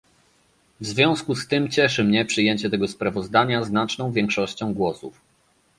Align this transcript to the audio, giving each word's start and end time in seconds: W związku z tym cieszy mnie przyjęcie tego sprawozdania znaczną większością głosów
W 0.79 0.85
związku 0.85 1.35
z 1.35 1.47
tym 1.47 1.69
cieszy 1.69 2.03
mnie 2.03 2.25
przyjęcie 2.25 2.69
tego 2.69 2.87
sprawozdania 2.87 3.63
znaczną 3.63 4.11
większością 4.11 4.73
głosów 4.73 5.21